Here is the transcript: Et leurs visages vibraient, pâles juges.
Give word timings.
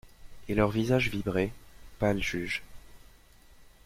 Et 0.49 0.55
leurs 0.55 0.71
visages 0.71 1.11
vibraient, 1.11 1.53
pâles 1.99 2.23
juges. 2.23 2.63